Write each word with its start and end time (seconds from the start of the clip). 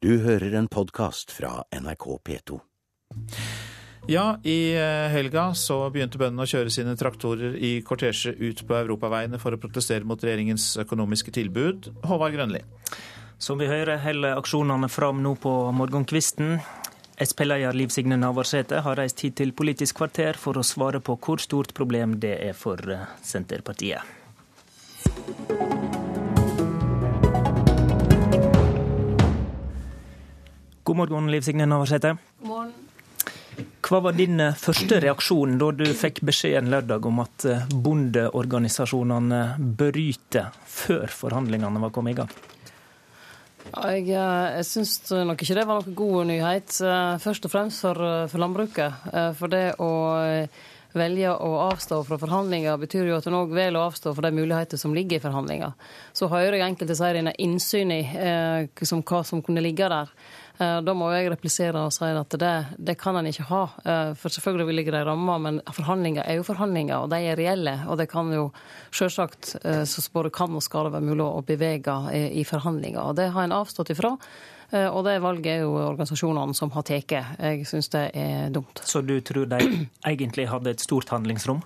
Du 0.00 0.14
hører 0.24 0.54
en 0.56 0.64
podkast 0.64 1.28
fra 1.28 1.58
NRK 1.76 2.04
P2. 2.24 2.56
Ja, 4.08 4.38
i 4.48 4.72
eh, 4.72 5.10
helga 5.12 5.50
så 5.52 5.76
begynte 5.92 6.16
bøndene 6.16 6.46
å 6.46 6.48
kjøre 6.48 6.72
sine 6.72 6.94
traktorer 6.96 7.58
i 7.60 7.74
kortesje 7.84 8.32
ut 8.32 8.62
på 8.64 8.78
europaveiene 8.78 9.36
for 9.42 9.52
å 9.52 9.58
protestere 9.60 10.08
mot 10.08 10.24
regjeringens 10.24 10.70
økonomiske 10.80 11.34
tilbud. 11.36 11.90
Håvard 12.08 12.32
Grønli. 12.32 12.62
Som 13.36 13.60
vi 13.60 13.68
hører, 13.68 14.00
holder 14.00 14.40
aksjonene 14.40 14.88
fram 14.88 15.20
nå 15.20 15.34
på 15.42 15.52
morgenkvisten. 15.76 16.56
Sp-leder 17.20 17.76
Liv 17.76 17.92
Signe 17.92 18.16
Navarsete 18.16 18.80
har 18.80 18.96
reist 18.96 19.20
hit 19.20 19.36
til 19.42 19.52
Politisk 19.52 20.00
kvarter 20.00 20.40
for 20.40 20.56
å 20.56 20.64
svare 20.64 21.04
på 21.04 21.20
hvor 21.20 21.44
stort 21.44 21.76
problem 21.76 22.16
det 22.24 22.38
er 22.48 22.56
for 22.56 22.80
eh, 22.88 23.04
Senterpartiet. 23.20 24.00
God 30.90 30.96
morgen, 30.96 31.30
Liv 31.30 31.40
Signe 31.40 31.66
Navarsete. 31.66 32.16
God 32.40 32.48
morgen. 32.48 32.72
Hva 33.86 34.00
var 34.02 34.16
din 34.18 34.40
eh, 34.42 34.56
første 34.58 34.96
reaksjon 35.04 35.52
da 35.60 35.68
du 35.70 35.84
fikk 35.94 36.16
beskjeden 36.26 36.66
lørdag 36.72 37.06
om 37.06 37.20
at 37.22 37.44
eh, 37.46 37.68
bondeorganisasjonene 37.70 39.38
bryter 39.78 40.48
før 40.66 41.14
forhandlingene 41.14 41.84
var 41.84 41.92
kommet 41.94 42.16
i 42.16 42.18
gang? 42.18 42.34
Jeg, 43.68 44.02
eh, 44.08 44.48
jeg 44.56 44.66
syns 44.66 44.96
nok 45.30 45.46
ikke 45.46 45.60
det 45.60 45.68
var 45.70 45.78
noen 45.78 45.98
god 46.02 46.28
nyhet. 46.32 46.74
Først 47.22 47.46
og 47.46 47.54
fremst 47.54 47.86
for, 47.86 48.02
for 48.34 48.42
landbruket. 48.42 49.06
For 49.38 49.54
det 49.54 49.64
å 49.78 49.92
velge 50.96 51.32
å 51.32 51.50
avstå 51.68 52.00
fra 52.08 52.18
forhandlinger, 52.20 52.78
betyr 52.80 53.10
jo 53.10 53.16
at 53.20 53.28
en 53.30 53.38
òg 53.42 53.54
velger 53.54 53.78
å 53.80 53.86
avstå 53.88 54.14
fra 54.16 54.28
de 54.28 54.36
muligheter 54.40 54.80
som 54.80 54.94
ligger 54.96 55.18
i 55.20 55.24
forhandlinger. 55.24 55.74
Så 56.16 56.30
hører 56.32 56.58
jeg 56.58 56.66
enkelte 56.68 56.98
si 56.98 57.10
det 57.14 57.24
er 57.24 57.42
innsyn 57.42 57.94
i 57.94 58.02
eh, 58.04 58.84
hva 59.00 59.24
som 59.26 59.42
kunne 59.44 59.64
ligge 59.64 59.90
der. 59.90 60.14
Eh, 60.60 60.78
da 60.84 60.92
må 60.96 61.08
jeg 61.14 61.30
replisere 61.32 61.86
og 61.86 61.94
si 61.94 62.04
at 62.04 62.36
det, 62.40 62.52
det 62.76 62.98
kan 63.00 63.16
en 63.16 63.28
ikke 63.30 63.48
ha. 63.48 63.62
Eh, 63.80 64.12
for 64.20 64.32
selvfølgelig 64.34 64.68
vil 64.68 64.78
ligge 64.80 64.92
det 64.92 65.02
i 65.04 65.08
ramma, 65.08 65.38
men 65.40 65.60
forhandlinger 65.72 66.26
er 66.26 66.36
jo 66.36 66.44
forhandlinger, 66.44 67.06
og 67.06 67.12
de 67.14 67.20
er 67.30 67.40
reelle. 67.40 67.78
Og 67.88 67.96
det 68.00 68.10
kan 68.12 68.28
jo 68.34 68.50
selvsagt, 68.92 69.54
eh, 69.64 69.84
så 69.88 70.04
både 70.12 70.32
kan 70.36 70.52
og 70.52 70.64
skal 70.66 70.88
det 70.88 70.98
være 70.98 71.08
mulig 71.08 71.24
å 71.24 71.44
bevege 71.46 71.96
i 72.12 72.44
forhandlinger. 72.44 73.00
Og 73.06 73.16
det 73.16 73.30
har 73.32 73.46
en 73.46 73.60
avstått 73.62 73.94
ifra. 73.94 74.16
Og 74.70 75.00
det 75.02 75.16
valget 75.18 75.48
er 75.56 75.64
jo 75.64 75.72
organisasjonene 75.74 76.54
som 76.54 76.70
har 76.70 76.84
tatt. 76.86 77.10
Jeg 77.10 77.66
syns 77.66 77.90
det 77.90 78.04
er 78.14 78.52
dumt. 78.54 78.82
Så 78.86 79.02
du 79.02 79.16
tror 79.20 79.48
de 79.50 79.58
egentlig 80.06 80.46
hadde 80.50 80.76
et 80.76 80.84
stort 80.84 81.10
handlingsrom? 81.10 81.64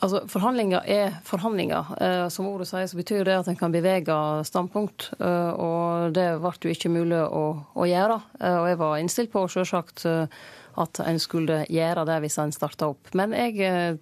Altså, 0.00 0.22
Forhandlinger 0.32 0.86
er 0.88 1.16
forhandlinger. 1.28 1.90
Eh, 2.00 2.26
som 2.32 2.48
ordet 2.48 2.70
sier, 2.70 2.86
så 2.88 2.96
betyr 2.96 3.26
det 3.28 3.36
at 3.36 3.50
en 3.52 3.58
kan 3.60 3.72
bevege 3.72 4.16
standpunkt. 4.48 5.10
Eh, 5.20 5.50
og 5.52 6.14
det 6.16 6.28
ble 6.40 6.52
jo 6.64 6.72
ikke 6.72 6.92
mulig 6.92 7.20
å, 7.20 7.44
å 7.76 7.88
gjøre. 7.88 8.16
Eh, 8.40 8.56
og 8.62 8.68
jeg 8.70 8.80
var 8.80 8.96
innstilt 9.00 9.32
på 9.34 9.44
selvsagt 9.52 10.06
at 10.80 11.00
en 11.04 11.18
skulle 11.20 11.64
gjøre 11.68 12.06
det 12.08 12.20
hvis 12.24 12.38
en 12.40 12.54
starta 12.54 12.88
opp. 12.94 13.10
Men 13.18 13.34
jeg 13.36 13.98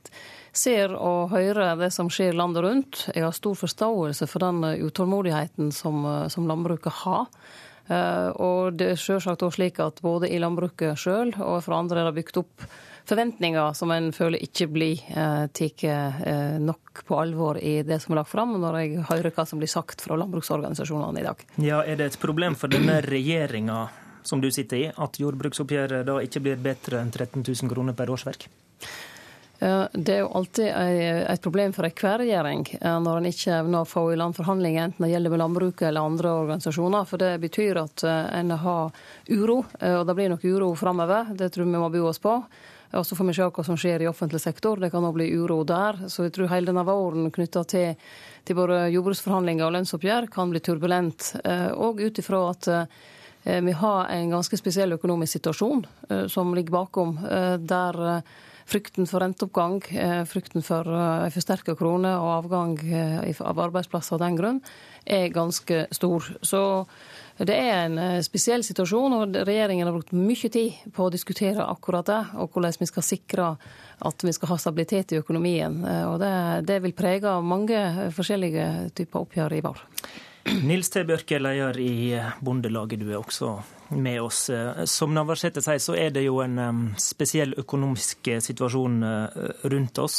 ser 0.54 0.92
og 0.94 1.32
hører 1.32 1.74
det 1.80 1.88
som 1.96 2.10
skjer 2.12 2.36
landet 2.36 2.62
rundt. 2.62 3.00
Jeg 3.16 3.24
har 3.24 3.34
stor 3.34 3.56
forståelse 3.58 4.28
for 4.30 4.44
den 4.44 4.84
utålmodigheten 4.84 5.72
som, 5.74 6.04
som 6.30 6.46
landbruket 6.46 7.02
har. 7.02 7.26
Og 7.88 8.76
det 8.76 8.90
er 8.92 9.00
selvsagt 9.00 9.42
også 9.46 9.56
slik 9.56 9.78
at 9.80 10.02
både 10.04 10.28
i 10.28 10.40
landbruket 10.42 10.98
sjøl 11.00 11.32
og 11.40 11.62
for 11.64 11.78
andre 11.78 12.02
er 12.02 12.10
det 12.10 12.18
bygd 12.18 12.40
opp 12.42 12.66
forventninger 13.08 13.72
som 13.72 13.90
en 13.90 14.10
føler 14.12 14.42
ikke 14.44 14.68
blir 14.72 15.00
eh, 15.08 15.44
tatt 15.56 15.84
eh, 15.88 16.58
nok 16.60 17.02
på 17.08 17.18
alvor 17.20 17.58
i 17.60 17.80
det 17.86 18.00
som 18.02 18.14
er 18.14 18.22
lagt 18.22 18.32
fram, 18.32 18.56
når 18.60 18.78
jeg 18.82 19.06
hører 19.08 19.34
hva 19.34 19.46
som 19.48 19.62
blir 19.62 19.70
sagt 19.72 20.04
fra 20.04 20.18
landbruksorganisasjonene 20.20 21.22
i 21.22 21.26
dag. 21.26 21.44
Ja, 21.64 21.82
Er 21.84 21.96
det 21.96 22.12
et 22.12 22.20
problem 22.20 22.58
for 22.58 22.68
denne 22.72 23.00
regjeringa 23.04 23.86
som 24.28 24.42
du 24.42 24.50
sitter 24.52 24.76
i, 24.76 24.88
at 24.92 25.20
jordbruksoppgjøret 25.20 26.04
da 26.08 26.18
ikke 26.20 26.42
blir 26.44 26.60
bedre 26.60 27.00
enn 27.00 27.12
13 27.14 27.46
000 27.46 27.72
kroner 27.72 27.96
per 27.96 28.12
årsverk? 28.12 28.48
Det 29.58 30.12
er 30.14 30.20
jo 30.22 30.30
alltid 30.38 30.68
et 30.70 31.42
problem 31.42 31.72
for 31.74 31.88
enhver 31.88 32.20
regjering 32.22 32.60
eh, 32.78 32.98
når 33.02 33.16
en 33.18 33.26
ikke 33.26 33.56
evner 33.56 33.82
å 33.82 33.88
få 33.88 34.04
i 34.12 34.18
land 34.20 34.36
forhandlinger, 34.36 34.84
enten 34.86 35.02
det 35.02 35.10
gjelder 35.10 35.34
med 35.34 35.42
landbruket 35.42 35.88
eller 35.88 36.06
andre 36.06 36.34
organisasjoner. 36.44 37.08
For 37.10 37.18
det 37.18 37.32
betyr 37.42 37.80
at 37.82 38.04
eh, 38.06 38.28
en 38.38 38.54
har 38.54 38.92
uro, 39.26 39.58
og 39.66 40.02
det 40.06 40.14
blir 40.14 40.30
nok 40.30 40.46
uro 40.46 40.70
framover. 40.78 41.34
Det 41.34 41.50
tror 41.50 41.66
vi 41.66 41.74
må 41.82 41.90
bo 41.90 42.04
oss 42.06 42.22
på. 42.22 42.38
Og 42.92 43.04
så 43.04 43.16
får 43.18 43.28
vi 43.28 43.34
se 43.36 43.50
hva 43.52 43.64
som 43.66 43.76
skjer 43.76 44.02
i 44.02 44.08
offentlig 44.08 44.40
sektor. 44.40 44.78
Det 44.80 44.92
kan 44.94 45.04
òg 45.04 45.18
bli 45.18 45.28
uro 45.34 45.60
der. 45.66 46.06
Så 46.08 46.28
jeg 46.28 46.36
tror 46.36 46.48
hele 46.54 46.70
denne 46.70 46.86
våren 46.88 47.28
knytta 47.34 47.64
til, 47.68 47.98
til, 48.46 48.56
både 48.56 48.86
jordbruksforhandlinger 48.94 49.66
og 49.66 49.74
lønnsoppgjør 49.74 50.30
kan 50.32 50.54
bli 50.54 50.62
turbulent. 50.64 51.34
Og 51.76 52.00
ut 52.00 52.22
ifra 52.22 52.46
at 52.54 52.70
eh, 52.70 53.60
vi 53.66 53.74
har 53.82 54.08
en 54.14 54.36
ganske 54.38 54.60
spesiell 54.60 54.96
økonomisk 54.96 55.36
situasjon 55.36 55.84
eh, 56.08 56.26
som 56.32 56.54
ligger 56.56 56.78
bakom, 56.78 57.18
eh, 57.28 57.56
der 57.60 58.22
frykten 58.68 59.08
for 59.08 59.24
renteoppgang, 59.24 59.78
frykten 60.28 60.64
for 60.66 60.88
en 60.92 61.32
forsterka 61.32 61.72
krone 61.78 62.10
og 62.20 62.28
avgang 62.34 62.74
av 63.40 63.62
arbeidsplasser 63.64 64.18
av 64.18 64.22
den 64.26 64.36
grunn, 64.36 64.60
er 65.08 65.32
ganske 65.32 65.86
stor. 65.96 66.26
Så 66.44 66.60
det 67.38 67.54
er 67.54 67.84
en 67.84 67.98
eh, 68.02 68.20
spesiell 68.26 68.64
situasjon, 68.66 69.14
og 69.14 69.36
regjeringen 69.46 69.86
har 69.86 69.94
brukt 69.94 70.14
mye 70.16 70.50
tid 70.50 70.80
på 70.94 71.06
å 71.06 71.12
diskutere 71.14 71.66
akkurat 71.70 72.08
det, 72.08 72.22
og 72.42 72.50
hvordan 72.50 72.74
vi 72.80 72.88
skal 72.90 73.06
sikre 73.06 73.50
at 74.08 74.24
vi 74.26 74.34
skal 74.34 74.52
ha 74.52 74.58
stabilitet 74.58 75.14
i 75.14 75.20
økonomien. 75.22 75.78
Eh, 75.86 76.04
og 76.10 76.18
det, 76.22 76.32
det 76.66 76.80
vil 76.82 76.96
prege 76.98 77.36
mange 77.44 78.10
forskjellige 78.16 78.90
typer 78.98 79.22
oppgjør 79.22 79.54
i 79.54 79.62
vår. 79.68 79.84
Nils 80.62 80.90
T. 80.90 81.02
Bjørke, 81.04 81.38
leder 81.42 81.76
i 81.80 81.92
Bondelaget, 82.44 83.00
du 83.00 83.10
er 83.10 83.18
også 83.18 83.52
med 83.96 84.20
oss. 84.20 84.46
Som 84.90 85.14
Navarsete 85.16 85.62
sier, 85.64 85.80
så 85.82 85.96
er 85.98 86.12
det 86.14 86.24
jo 86.26 86.40
en 86.44 86.58
spesiell 87.00 87.54
økonomisk 87.60 88.30
situasjon 88.44 88.98
eh, 89.04 89.38
rundt 89.72 90.00
oss. 90.02 90.18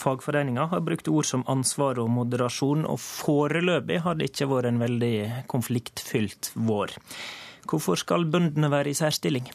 Fagforeninga 0.00 0.68
har 0.72 0.84
brukt 0.84 1.08
ord 1.12 1.28
som 1.28 1.46
ansvar 1.50 2.00
og 2.02 2.12
moderasjon, 2.12 2.84
og 2.88 3.00
foreløpig 3.00 4.02
har 4.04 4.20
det 4.20 4.30
ikke 4.32 4.50
vært 4.52 4.70
en 4.72 4.84
veldig 4.84 5.16
konfliktfylt 5.50 6.52
vår. 6.54 6.96
Hvorfor 7.64 8.00
skal 8.00 8.28
bøndene 8.28 8.70
være 8.72 8.92
i 8.92 8.98
særstilling? 8.98 9.48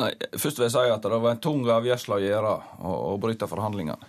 Nei, 0.00 0.08
først 0.40 0.56
vil 0.56 0.64
jeg 0.64 0.72
si 0.72 0.82
at 0.88 1.04
Det 1.04 1.18
var 1.20 1.34
en 1.34 1.40
tung 1.42 1.66
avgjørelse 1.68 2.14
å 2.14 2.20
gjøre 2.22 2.52
å 2.88 3.16
bryte 3.20 3.48
forhandlingene. 3.48 4.08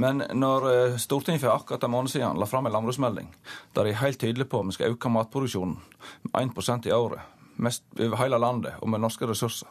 Men 0.00 0.22
når 0.32 0.68
eh, 0.72 1.00
Stortinget 1.00 1.42
for 1.42 1.52
akkurat 1.52 1.84
en 1.84 1.92
måned 1.92 2.12
siden 2.12 2.40
la 2.40 2.48
fram 2.48 2.68
en 2.68 2.72
landbruksmelding 2.72 3.28
der 3.76 3.84
de 3.84 3.92
er 3.92 4.00
helt 4.02 4.20
tydelige 4.20 4.48
på 4.48 4.62
at 4.62 4.70
vi 4.70 4.76
skal 4.78 4.94
øke 4.94 5.12
matproduksjonen 5.12 5.76
med 6.30 6.56
1 6.56 6.88
i 6.88 6.94
året, 6.96 7.20
mest 7.58 7.84
over 7.98 8.20
hele 8.22 8.38
landet 8.40 8.80
og 8.80 8.88
med 8.88 9.02
norske 9.02 9.26
ressurser, 9.28 9.68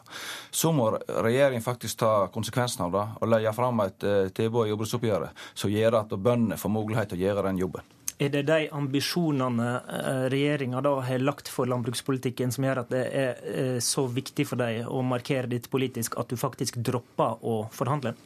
så 0.50 0.72
må 0.72 0.90
regjeringen 1.08 1.64
faktisk 1.64 2.02
ta 2.04 2.12
konsekvensen 2.34 2.86
av 2.86 2.94
det 2.94 3.04
og 3.18 3.30
legge 3.32 3.54
fram 3.56 3.80
et 3.86 4.04
uh, 4.04 4.26
tilbud 4.34 4.66
i 4.66 4.72
jordbruksoppgjøret 4.74 5.46
som 5.54 5.72
gjør 5.72 6.02
at 6.02 6.12
bøndene 6.18 6.60
får 6.60 6.74
mulighet 6.74 7.12
til 7.12 7.22
å 7.22 7.26
gjøre 7.26 7.46
den 7.48 7.62
jobben. 7.64 7.94
Er 8.18 8.32
det 8.34 8.44
de 8.48 8.64
ambisjonene 8.74 9.66
eh, 9.78 10.24
regjeringa 10.32 10.82
har 11.06 11.22
lagt 11.22 11.50
for 11.52 11.70
landbrukspolitikken 11.70 12.50
som 12.54 12.66
gjør 12.66 12.82
at 12.82 12.94
det 12.94 13.04
er 13.14 13.82
så 13.84 14.08
viktig 14.10 14.48
for 14.48 14.58
deg 14.58 14.88
å 14.90 15.04
markere 15.06 15.50
ditt 15.50 15.70
politisk 15.70 16.18
at 16.18 16.32
du 16.32 16.38
faktisk 16.40 16.80
dropper 16.82 17.38
å 17.46 17.60
forhandle? 17.74 18.16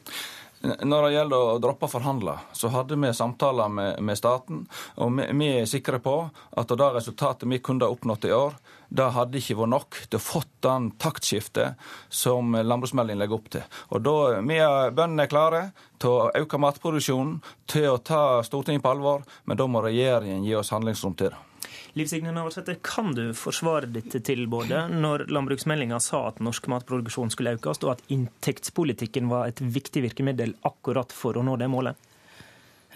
Når 0.63 1.07
det 1.09 1.15
gjelder 1.17 1.43
å 1.43 1.59
droppe 1.59 1.89
å 1.89 1.91
forhandle, 1.91 2.37
så 2.55 2.71
hadde 2.71 2.95
vi 2.95 3.11
samtaler 3.17 3.71
med, 3.73 3.99
med 3.99 4.19
staten. 4.19 4.63
Og 5.03 5.11
vi, 5.17 5.27
vi, 5.41 5.49
er 5.63 5.67
sikre 5.67 5.99
på 6.03 6.15
at 6.31 6.75
det 6.79 6.89
resultatet 6.95 7.51
vi 7.51 7.59
kunne 7.59 7.89
ha 7.89 7.95
oppnådd 7.95 8.29
i 8.31 8.35
år, 8.37 8.55
det 8.93 9.09
hadde 9.17 9.41
ikke 9.41 9.57
vært 9.59 9.73
nok 9.73 10.01
til 10.05 10.21
å 10.21 10.23
få 10.23 10.43
den 10.63 10.91
taktskiftet 11.03 11.81
som 12.13 12.55
landbruksmeldingen 12.55 13.25
legger 13.25 13.41
opp 13.41 13.49
til. 13.57 13.79
Og 13.91 14.05
da 14.07 14.17
Vi 14.39 14.59
bøndene 14.95 15.27
er 15.27 15.33
klare 15.33 15.63
til 15.99 16.13
å 16.13 16.31
øke 16.45 16.61
matproduksjonen, 16.63 17.41
til 17.67 17.89
å 17.91 17.99
ta 17.99 18.43
Stortinget 18.47 18.85
på 18.85 18.93
alvor, 18.93 19.25
men 19.45 19.59
da 19.59 19.67
må 19.67 19.83
regjeringen 19.83 20.45
gi 20.47 20.55
oss 20.59 20.71
handlingsrom 20.75 21.17
til 21.19 21.33
det. 21.33 21.52
Liv 21.99 22.09
Signe 22.11 22.33
Navarsete, 22.35 22.77
kan 22.83 23.13
du 23.17 23.25
forsvare 23.37 23.91
dette 23.93 24.23
tilbudet 24.25 24.87
når 24.93 25.27
landbruksmeldinga 25.33 26.01
sa 26.03 26.27
at 26.31 26.41
norsk 26.45 26.71
matproduksjon 26.73 27.33
skulle 27.35 27.57
økes, 27.59 27.83
og 27.85 27.97
at 27.97 28.07
inntektspolitikken 28.13 29.29
var 29.33 29.51
et 29.51 29.61
viktig 29.63 30.05
virkemiddel 30.09 30.57
akkurat 30.69 31.13
for 31.13 31.39
å 31.39 31.45
nå 31.47 31.59
det 31.61 31.71
målet? 31.73 32.09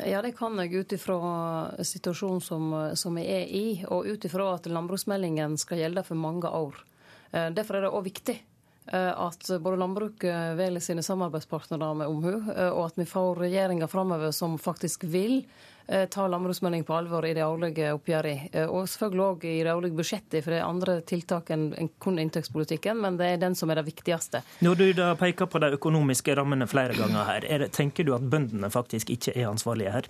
Ja, 0.04 0.20
det 0.22 0.34
kan 0.36 0.58
jeg 0.60 0.74
ut 0.76 0.92
ifra 0.92 1.16
situasjonen 1.80 2.42
som, 2.44 2.72
som 3.00 3.16
jeg 3.16 3.32
er 3.32 3.46
i, 3.48 3.66
og 3.88 4.04
ut 4.04 4.26
ifra 4.28 4.50
at 4.58 4.68
landbruksmeldingen 4.68 5.56
skal 5.60 5.80
gjelde 5.80 6.04
for 6.04 6.20
mange 6.20 6.50
år. 6.52 6.76
Eh, 7.32 7.48
derfor 7.56 7.78
er 7.78 7.86
det 7.86 7.92
òg 7.96 8.04
viktig 8.04 8.34
eh, 8.36 9.12
at 9.12 9.48
både 9.62 9.80
landbruket 9.80 10.58
velger 10.58 10.84
sine 10.84 11.04
samarbeidspartnere 11.06 11.94
med 12.02 12.12
omhu, 12.12 12.34
eh, 12.52 12.68
og 12.68 12.90
at 12.90 13.00
vi 13.00 13.08
får 13.08 13.40
regjeringa 13.46 13.88
framover 13.88 14.36
som 14.36 14.58
faktisk 14.60 15.08
vil 15.08 15.40
Eh, 15.88 16.08
ta 16.08 16.28
landbruksmelding 16.28 16.84
på 16.84 16.94
alvor 16.94 17.26
i 17.26 17.34
det 17.34 17.44
årlige 17.46 17.92
oppgjøret. 17.94 18.48
Eh, 18.52 18.66
og 18.66 18.88
selvfølgelig 18.90 19.22
òg 19.22 19.44
i 19.46 19.62
det 19.62 19.70
årlige 19.70 19.94
budsjettet, 19.94 20.42
for 20.42 20.50
det 20.50 20.58
er 20.58 20.66
andre 20.66 20.96
tiltak 21.06 21.50
enn 21.54 21.90
kun 22.02 22.18
inntektspolitikken, 22.18 22.98
men 23.04 23.18
det 23.20 23.28
er 23.30 23.42
den 23.44 23.54
som 23.54 23.70
er 23.70 23.78
det 23.78 23.86
viktigste. 23.86 24.40
Når 24.66 24.80
du 24.80 24.86
da 24.98 25.12
peker 25.18 25.46
på 25.46 25.60
de 25.62 25.70
økonomiske 25.76 26.34
rammene 26.34 26.66
flere 26.66 26.96
ganger 26.98 27.28
her, 27.30 27.46
det, 27.62 27.68
tenker 27.76 28.06
du 28.06 28.16
at 28.16 28.26
bøndene 28.26 28.70
faktisk 28.74 29.12
ikke 29.14 29.36
er 29.36 29.46
ansvarlige 29.52 29.92
her? 29.94 30.08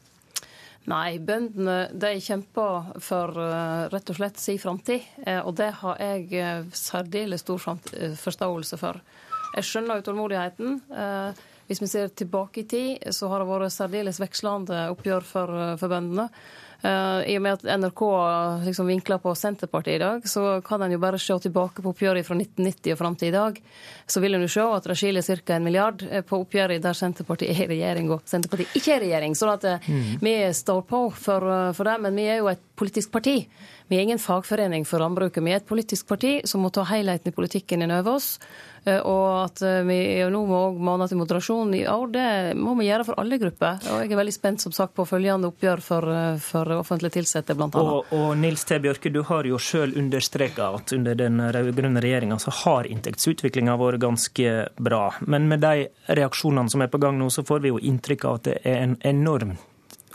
Nei, 0.89 1.19
bøndene 1.19 1.91
de 1.93 2.13
kjemper 2.25 3.03
for 3.03 3.37
uh, 3.37 3.91
rett 3.93 4.13
og 4.13 4.17
slett 4.17 4.39
sin 4.39 4.61
framtid. 4.63 5.03
Og 5.43 5.51
det 5.59 5.73
har 5.83 5.99
jeg 5.99 6.69
særdeles 6.79 7.43
stor 7.43 7.59
forståelse 8.23 8.79
for. 8.79 9.03
Jeg 9.57 9.67
skjønner 9.67 9.99
utålmodigheten. 9.99 10.79
Hvis 11.67 11.83
vi 11.83 11.89
ser 11.91 12.13
tilbake 12.15 12.63
i 12.63 12.69
tid, 12.71 13.09
så 13.15 13.31
har 13.31 13.43
det 13.43 13.49
vært 13.51 13.75
særdeles 13.75 14.21
vekslende 14.23 14.87
oppgjør 14.95 15.27
for, 15.27 15.59
for 15.81 15.93
bøndene. 15.93 16.29
Uh, 16.85 17.23
I 17.25 17.37
og 17.39 17.43
med 17.43 17.57
at 17.57 17.79
NRK 17.81 18.03
liksom 18.67 18.91
vinkler 18.91 19.21
på 19.23 19.33
Senterpartiet 19.35 19.97
i 19.97 20.03
dag, 20.03 20.27
så 20.29 20.61
kan 20.65 20.83
en 20.85 20.93
jo 20.93 21.01
bare 21.03 21.19
se 21.19 21.39
tilbake 21.47 21.83
på 21.83 21.93
oppgjøret 21.95 22.27
fra 22.27 22.37
1990 22.37 22.93
og 22.93 23.01
fram 23.01 23.17
til 23.17 23.31
i 23.31 23.37
dag. 23.37 23.61
Så 24.07 24.23
vil 24.23 24.37
en 24.37 24.45
jo 24.45 24.51
se 24.53 24.67
at 24.77 24.91
det 24.91 24.99
skiller 25.01 25.25
ca. 25.25 25.57
en 25.57 25.65
milliard 25.65 26.05
eh, 26.11 26.23
på 26.27 26.43
oppgjøret 26.45 26.85
der 26.85 26.99
Senterpartiet 26.99 27.55
er 27.55 27.65
i 27.65 27.71
regjering 27.75 28.13
og 28.13 28.29
Senterpartiet 28.29 28.77
ikke 28.77 28.95
er 28.95 29.01
i 29.01 29.09
regjering. 29.09 29.35
sånn 29.35 29.55
at 29.55 29.65
uh, 29.65 29.89
mm. 29.89 30.21
vi 30.21 30.37
står 30.53 30.85
på 30.91 31.03
for, 31.17 31.49
for 31.73 31.89
det, 31.89 31.97
men 32.05 32.21
vi 32.21 32.29
er 32.29 32.43
jo 32.43 32.53
et 32.53 32.63
politisk 32.77 33.11
parti. 33.15 33.41
Vi 33.89 33.97
er 33.97 34.03
ingen 34.03 34.19
fagforening 34.21 34.85
for 34.85 35.01
landbruket. 35.01 35.43
Vi 35.45 35.53
er 35.55 35.61
et 35.61 35.69
politisk 35.69 36.09
parti 36.11 36.41
som 36.45 36.65
må 36.65 36.73
ta 36.75 36.85
helheten 36.89 37.31
i 37.31 37.35
politikken 37.35 37.85
inn 37.85 37.95
over 37.95 38.19
oss. 38.19 38.35
Eh, 38.87 38.99
og 38.99 39.27
at 39.45 39.63
eh, 39.67 39.83
vi 39.87 39.99
nå 40.31 40.43
må 40.47 40.61
mane 40.89 41.09
til 41.11 41.19
moderasjon 41.21 41.75
i 41.75 41.85
år, 41.91 42.07
det 42.15 42.29
må 42.59 42.77
vi 42.79 42.89
gjøre 42.89 43.07
for 43.09 43.23
alle 43.23 43.39
grupper. 43.43 43.81
Og 43.91 44.03
jeg 44.05 44.13
er 44.13 44.21
veldig 44.21 44.35
spent 44.35 44.63
som 44.63 44.75
sagt, 44.75 44.95
på 44.97 45.07
følgende 45.09 45.51
oppgjør 45.51 45.83
for, 45.83 46.11
eh, 46.13 46.37
for 46.67 46.81
offentlig 46.81 47.13
ansatte, 47.17 47.55
bl.a. 47.55 47.69
Og, 47.79 48.11
og 48.11 48.33
Nils 48.39 48.65
T. 48.67 48.79
Bjørke, 48.83 49.13
du 49.15 49.21
har 49.29 49.47
jo 49.47 49.59
sjøl 49.63 49.95
understreka 49.99 50.73
at 50.75 50.93
under 50.97 51.15
den 51.19 51.39
rød-grønne 51.55 52.03
regjeringa 52.03 52.39
så 52.43 52.55
har 52.65 52.89
inntektsutviklinga 52.91 53.77
vært 53.79 54.03
ganske 54.03 54.57
bra. 54.83 55.05
Men 55.21 55.47
med 55.53 55.63
de 55.63 55.87
reaksjonene 56.19 56.73
som 56.73 56.83
er 56.83 56.91
på 56.91 57.01
gang 57.03 57.19
nå, 57.21 57.31
så 57.31 57.47
får 57.47 57.63
vi 57.63 57.75
jo 57.75 57.79
inntrykk 57.93 58.27
av 58.27 58.41
at 58.41 58.49
det 58.51 58.59
er 58.65 58.83
en 58.83 58.99
enorm 59.07 59.55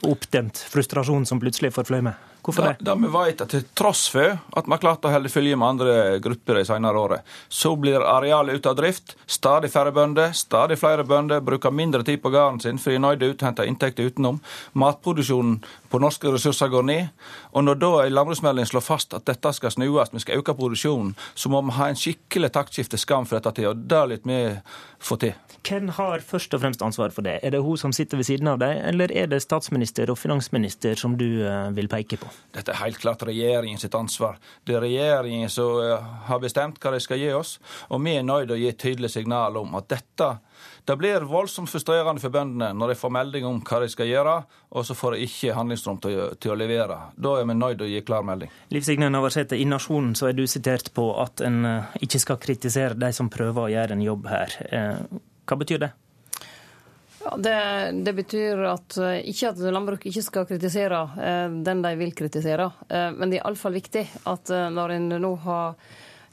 oppdemt 0.01 0.59
frustrasjon 0.73 1.27
som 1.29 1.39
plutselig 1.39 1.71
får 1.77 1.87
fløy 1.87 2.01
med. 2.09 2.30
Hvorfor 2.41 2.65
det? 2.65 2.75
Da, 2.79 2.93
da 2.93 2.95
vi 2.97 3.09
vet 3.13 3.41
at 3.43 3.51
Til 3.53 3.65
tross 3.77 4.07
for 4.09 4.33
at 4.33 4.67
vi 4.67 4.73
har 4.73 4.81
klart 4.81 5.05
å 5.05 5.11
holde 5.13 5.29
følge 5.29 5.57
med 5.59 5.67
andre 5.67 5.95
grupper 6.23 6.57
de 6.57 6.65
senere 6.65 6.97
året, 6.97 7.27
så 7.49 7.75
blir 7.77 8.01
arealet 8.01 8.57
ute 8.57 8.71
av 8.71 8.79
drift. 8.79 9.15
Stadig 9.29 9.71
færre 9.73 9.93
bønder, 9.93 10.33
stadig 10.37 10.79
flere 10.81 11.05
bønder 11.07 11.43
bruker 11.45 11.73
mindre 11.73 12.03
tid 12.07 12.21
på 12.23 12.31
gården 12.33 12.61
sin 12.63 12.81
for 12.81 12.91
de 12.93 12.97
er 12.97 13.03
nødt 13.03 13.37
til 13.37 13.45
å 13.45 13.49
hente 13.49 13.67
inntekter 13.69 14.09
utenom. 14.09 14.41
Matproduksjonen 14.73 15.59
på 15.91 15.99
norske 16.01 16.31
ressurser 16.33 16.71
går 16.71 16.87
ned. 16.87 17.07
Og 17.51 17.65
når 17.67 17.81
da 17.81 17.91
en 18.05 18.15
landbruksmelding 18.15 18.69
slår 18.69 18.85
fast 18.85 19.13
at 19.17 19.27
dette 19.29 19.53
skal 19.53 19.73
snues, 19.75 20.13
vi 20.13 20.23
skal 20.23 20.41
øke 20.41 20.55
produksjonen, 20.57 21.13
så 21.35 21.51
må 21.51 21.61
vi 21.67 21.77
ha 21.77 21.91
en 21.91 21.99
skikkelig 21.99 22.51
taktskifte 22.55 22.99
skam 23.01 23.27
for 23.27 23.37
dette 23.37 23.59
til, 23.59 23.71
og 23.73 23.85
det 23.91 24.03
litt 24.09 24.27
vi 24.27 24.41
får 25.03 25.21
til. 25.25 25.35
Hvem 25.61 25.91
har 25.97 26.23
først 26.25 26.55
og 26.57 26.63
fremst 26.63 26.81
ansvar 26.81 27.13
for 27.13 27.27
det? 27.27 27.37
Er 27.43 27.53
det 27.53 27.61
hun 27.61 27.77
som 27.77 27.93
sitter 27.93 28.17
ved 28.17 28.29
siden 28.31 28.49
av 28.49 28.61
deg, 28.63 28.79
eller 28.89 29.13
er 29.13 29.29
det 29.29 29.43
statsminister 29.43 30.09
og 30.09 30.17
finansminister 30.17 30.97
som 30.97 31.19
du 31.19 31.43
eh, 31.45 31.69
vil 31.75 31.91
peke 31.91 32.17
på? 32.21 32.30
Dette 32.51 32.73
er 32.73 32.81
helt 32.83 32.99
klart 33.01 33.23
regjeringen 33.27 33.79
sitt 33.79 33.95
ansvar. 33.95 34.39
Det 34.67 34.75
er 34.75 34.85
regjeringen 34.85 35.49
som 35.49 35.79
eh, 35.81 36.11
har 36.27 36.41
bestemt 36.43 36.79
hva 36.81 36.93
de 36.95 37.01
skal 37.03 37.21
gi 37.21 37.31
oss, 37.35 37.57
og 37.89 38.03
vi 38.03 38.17
er 38.17 38.27
nødt 38.27 38.49
til 38.49 38.55
å 38.57 38.61
gi 38.61 38.69
et 38.71 38.81
tydelig 38.81 39.13
signal 39.13 39.59
om 39.61 39.75
at 39.79 39.89
dette 39.91 40.31
det 40.85 40.95
blir 40.97 41.25
voldsomt 41.29 41.69
frustrerende 41.69 42.21
for 42.21 42.33
bøndene 42.33 42.71
når 42.77 42.93
de 42.93 42.97
får 42.97 43.13
melding 43.13 43.45
om 43.45 43.59
hva 43.65 43.81
de 43.83 43.89
skal 43.89 44.09
gjøre, 44.09 44.35
og 44.73 44.85
så 44.85 44.95
får 44.97 45.15
de 45.15 45.27
ikke 45.27 45.55
handlingsrom 45.57 45.99
til, 46.01 46.19
til 46.41 46.53
å 46.53 46.57
levere. 46.57 46.97
Da 47.15 47.35
er 47.37 47.49
vi 47.49 47.57
nødt 47.57 47.79
til 47.79 47.87
å 47.87 47.91
gi 47.91 48.03
klar 48.05 48.25
melding. 48.25 48.51
Liv 48.73 48.85
Signe 48.85 49.09
Navarsete, 49.13 49.57
i 49.57 49.67
Nasjonen 49.69 50.15
så 50.17 50.31
er 50.31 50.37
du 50.37 50.45
sitert 50.49 50.93
på 50.97 51.11
at 51.21 51.43
en 51.45 51.65
eh, 51.69 51.99
ikke 52.07 52.21
skal 52.25 52.41
kritisere 52.41 52.97
de 52.97 53.11
som 53.13 53.29
prøver 53.29 53.67
å 53.67 53.73
gjøre 53.73 53.97
en 53.97 54.05
jobb 54.05 54.31
her. 54.31 54.57
Hva 55.45 55.57
betyr 55.59 55.85
det? 55.85 55.91
Det, 57.37 57.91
det, 58.03 58.13
betyr 58.13 58.63
at 58.65 58.97
eh, 58.97 59.19
ikke 59.29 59.51
at 59.51 59.59
landbruket 59.73 60.09
ikke 60.09 60.23
skal 60.25 60.47
kritisere 60.49 61.01
eh, 61.21 61.57
den 61.65 61.83
de 61.83 61.91
vil 61.99 62.13
kritisere. 62.17 62.69
Eh, 62.89 63.09
men 63.13 63.29
det 63.29 63.39
er 63.39 63.45
iallfall 63.45 63.77
viktig 63.77 64.05
at 64.31 64.53
når 64.73 64.95
en 64.97 65.09
nå 65.21 65.35
har 65.45 65.75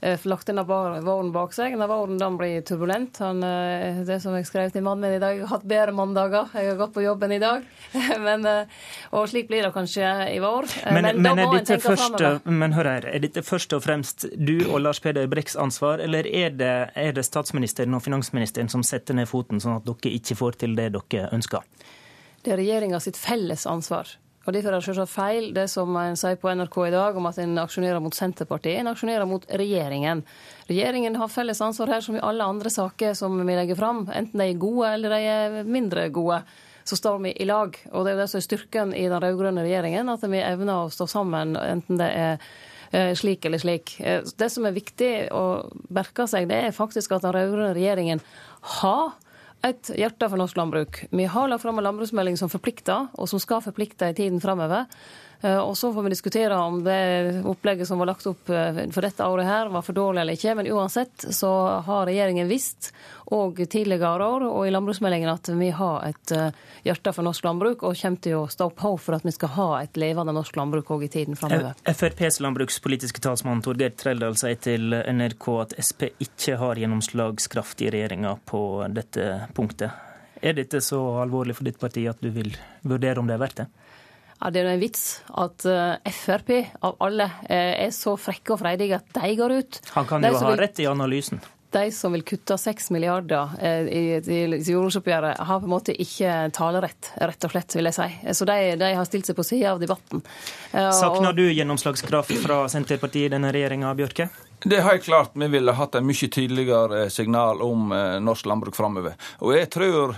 lagt 0.00 0.47
denne 0.47 0.62
våren 0.65 1.33
bak 1.33 1.53
seg. 1.55 1.73
Denne 1.75 1.89
våren 1.91 2.19
den 2.19 2.37
blir 2.39 2.62
turbulent. 2.62 3.19
Han, 3.19 3.43
eh, 3.43 3.99
det 4.06 4.21
som 4.23 4.35
jeg 4.37 4.47
skrev 4.47 4.71
til 4.71 4.85
mannen 4.87 5.03
min 5.03 5.17
i 5.17 5.19
dag, 5.23 5.35
jeg 5.37 5.47
har 5.47 5.56
hatt 5.56 5.67
bedre 5.67 5.93
mandager. 5.93 6.49
Jeg 6.55 6.71
har 6.71 6.79
gått 6.79 6.95
på 6.95 7.03
jobben 7.03 7.33
i 7.33 7.41
dag. 7.43 7.65
men, 8.27 8.47
eh, 8.47 8.79
og 9.11 9.29
slik 9.29 9.49
blir 9.49 9.67
det 9.67 9.73
kanskje 9.75 10.12
i 10.35 10.39
vår. 10.43 10.71
Men, 10.93 11.09
men, 11.09 11.23
men 11.23 11.43
er 11.43 11.53
dette 11.56 11.81
først, 11.83 12.23
men 12.47 12.77
hør 12.77 12.93
her, 12.93 13.09
er 13.11 13.25
dette 13.25 13.43
først 13.43 13.75
og 13.75 13.83
fremst 13.85 14.29
du 14.37 14.56
og 14.69 14.81
Lars 14.85 15.03
Peder 15.03 15.27
Brekks 15.31 15.59
ansvar, 15.59 15.99
eller 16.05 16.27
er 16.27 16.55
det, 16.55 16.77
er 16.94 17.12
det 17.17 17.27
statsministeren 17.27 17.94
og 17.99 18.05
finansministeren 18.06 18.71
som 18.71 18.87
setter 18.87 19.19
ned 19.19 19.29
foten, 19.31 19.61
sånn 19.62 19.81
at 19.81 19.89
dere 19.89 20.15
ikke 20.15 20.39
får 20.39 20.62
til 20.62 20.79
det 20.79 20.93
dere 20.94 21.29
ønsker? 21.35 21.67
Det 22.44 22.55
er 22.55 22.62
regjeringa 22.62 23.01
sitt 23.03 23.19
felles 23.19 23.67
ansvar. 23.67 24.15
Og 24.46 24.55
Derfor 24.55 24.73
er 24.73 24.79
det 24.79 24.87
selvsagt 24.87 25.12
feil 25.12 25.50
det 25.52 25.67
som 25.69 25.96
en 26.00 26.17
sier 26.17 26.38
på 26.40 26.49
NRK 26.49 26.76
i 26.87 26.93
dag 26.94 27.17
om 27.20 27.26
at 27.29 27.40
en 27.43 27.58
aksjonerer 27.61 28.00
mot 28.00 28.14
Senterpartiet. 28.17 28.79
En 28.81 28.88
aksjonerer 28.88 29.29
mot 29.29 29.44
regjeringen. 29.61 30.23
Regjeringen 30.70 31.19
har 31.20 31.29
felles 31.32 31.61
ansvar 31.64 31.93
her 31.93 32.05
som 32.05 32.17
i 32.17 32.23
alle 32.25 32.46
andre 32.49 32.73
saker 32.73 33.12
som 33.19 33.37
vi 33.43 33.58
legger 33.58 33.76
fram. 33.76 34.06
Enten 34.08 34.40
de 34.40 34.46
er 34.49 34.62
gode 34.62 34.94
eller 34.94 35.12
de 35.12 35.20
er 35.35 35.69
mindre 35.69 36.06
gode. 36.14 36.40
Så 36.88 36.96
står 36.96 37.20
vi 37.26 37.35
i 37.37 37.44
lag. 37.44 37.76
Og 37.93 38.06
det 38.06 38.14
er 38.14 38.17
jo 38.17 38.23
det 38.23 38.31
som 38.32 38.40
er 38.40 38.46
styrken 38.46 38.96
i 38.96 39.05
den 39.11 39.20
rød-grønne 39.20 39.67
regjeringen, 39.67 40.08
at 40.08 40.25
vi 40.25 40.41
evner 40.41 40.87
å 40.87 40.91
stå 40.93 41.11
sammen, 41.12 41.52
enten 41.61 42.00
det 42.00 42.08
er 42.08 42.46
eh, 42.96 43.12
slik 43.19 43.44
eller 43.44 43.61
slik. 43.61 43.99
Eh, 44.00 44.23
det 44.41 44.49
som 44.55 44.64
er 44.64 44.76
viktig 44.76 45.12
å 45.37 45.44
merke 45.93 46.25
seg, 46.31 46.49
det 46.49 46.62
er 46.70 46.76
faktisk 46.76 47.12
at 47.19 47.26
den 47.26 47.37
rød-grønne 47.37 47.75
regjeringen 47.76 48.25
har 48.81 49.12
et 49.66 49.90
hjerte 49.99 50.28
for 50.28 50.38
norsk 50.38 50.58
landbruk. 50.58 51.00
Vi 51.10 51.26
har 51.26 51.49
lagt 51.50 51.64
fram 51.64 51.81
en 51.81 51.88
landbruksmelding 51.88 52.38
som 52.38 52.50
forplikter, 52.52 53.08
og 53.19 53.31
som 53.31 53.43
skal 53.43 53.64
forplikte 53.64 54.10
i 54.10 54.16
tiden 54.16 54.43
framover. 54.43 54.87
Eh, 55.40 55.58
og 55.58 55.76
Så 55.79 55.93
får 55.94 56.02
vi 56.02 56.11
diskutere 56.11 56.56
om 56.56 56.85
det 56.85 57.43
opplegget 57.46 57.88
som 57.88 57.99
var 57.99 58.11
lagt 58.11 58.26
opp 58.26 58.50
eh, 58.50 58.81
for 58.90 59.06
dette 59.06 59.26
året 59.26 59.46
her 59.46 59.70
var 59.70 59.85
for 59.87 59.94
dårlig 59.94 60.23
eller 60.23 60.38
ikke. 60.38 60.55
Men 60.58 60.70
uansett 60.73 61.29
så 61.35 61.52
har 61.87 62.08
regjeringen 62.08 62.49
visst, 62.50 62.90
og 63.35 63.61
tidligere 63.70 64.25
år 64.25 64.46
og 64.49 64.67
i 64.67 64.73
landbruksmeldingen, 64.73 65.31
at 65.31 65.50
vi 65.61 65.70
har 65.75 66.08
et 66.08 66.35
eh, 66.35 66.58
hjerte 66.88 67.12
for 67.14 67.26
norsk 67.26 67.46
landbruk, 67.46 67.85
og 67.87 67.99
kommer 68.00 68.25
til 68.25 68.38
å 68.40 68.49
stå 68.50 68.70
på 68.75 68.94
for 68.99 69.19
at 69.19 69.26
vi 69.26 69.35
skal 69.37 69.55
ha 69.55 69.69
et 69.82 70.00
levende 70.00 70.35
norsk 70.35 70.58
landbruk 70.58 70.90
òg 70.96 71.06
i 71.06 71.12
tiden 71.12 71.38
framover. 71.38 71.79
FrPs 71.87 72.41
landbrukspolitiske 72.43 73.23
talsmann 73.23 73.62
Torgeir 73.62 73.94
Treldal 73.99 74.37
sier 74.38 74.58
til 74.58 74.91
NRK 74.91 75.49
at 75.62 75.79
Sp 75.79 76.11
ikke 76.19 76.58
har 76.58 76.81
gjennomslagskraft 76.82 77.87
i 77.87 77.93
regjeringa 77.94 78.34
på 78.49 78.62
dette 78.91 79.31
punktet. 79.55 80.05
Er 80.43 80.55
dette 80.55 80.81
så 80.82 80.99
alvorlig 81.19 81.56
for 81.58 81.67
ditt 81.67 81.79
parti 81.81 82.05
at 82.11 82.20
du 82.23 82.31
vil 82.31 82.52
vurdere 82.87 83.19
om 83.19 83.26
det 83.26 83.34
er 83.34 83.43
verdt 83.43 83.62
det? 83.62 83.67
Ja, 84.38 84.50
det 84.55 84.62
er 84.62 84.70
en 84.70 84.81
vits 84.81 85.05
at 85.35 85.67
eh, 85.67 86.11
Frp 86.14 86.52
av 86.87 86.99
alle 87.02 87.26
eh, 87.49 87.87
er 87.87 87.94
så 87.94 88.14
frekke 88.20 88.55
og 88.55 88.61
freidige 88.62 89.00
at 89.00 89.14
de 89.17 89.31
går 89.38 89.55
ut. 89.58 89.79
Han 89.96 90.06
kan 90.06 90.23
jo 90.23 90.35
ha 90.37 90.50
vil, 90.52 90.61
rett 90.61 90.79
i 90.79 90.87
analysen. 90.87 91.41
De 91.74 91.91
som 91.93 92.15
vil 92.15 92.22
kutte 92.24 92.55
6 92.56 92.93
milliarder 92.94 93.56
eh, 93.58 93.89
i, 93.91 94.03
i, 94.22 94.39
i 94.46 94.60
jordbruksoppgjøret, 94.63 95.43
har 95.48 95.58
på 95.58 95.67
en 95.67 95.72
måte 95.74 95.96
ikke 96.06 96.36
talerett, 96.55 97.10
rett 97.19 97.48
og 97.48 97.53
slett, 97.53 97.77
vil 97.81 97.91
jeg 97.91 97.98
si. 97.98 98.08
Så 98.39 98.46
de, 98.48 98.58
de 98.79 98.93
har 99.01 99.08
stilt 99.10 99.27
seg 99.27 99.36
på 99.36 99.46
sida 99.48 99.74
av 99.74 99.82
debatten. 99.82 100.22
Savner 100.70 101.34
du 101.34 101.48
gjennomslagskraft 101.48 102.39
fra 102.44 102.63
Senterpartiet 102.70 103.32
i 103.32 103.34
denne 103.34 103.51
regjeringa, 103.55 103.91
Bjørke? 103.98 104.31
Det 104.63 104.79
er 104.79 104.86
helt 104.86 105.06
klart 105.06 105.34
vi 105.39 105.51
ville 105.51 105.74
hatt 105.74 105.98
en 105.98 106.06
mye 106.06 106.31
tydeligere 106.31 107.08
signal 107.15 107.60
om 107.63 107.91
norsk 108.22 108.46
landbruk 108.51 108.79
framover. 108.79 109.19
Og 109.43 109.55
jeg 109.55 109.70
tror 109.74 110.17